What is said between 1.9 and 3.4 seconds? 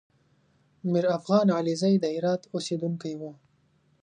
د هرات اوسېدونکی و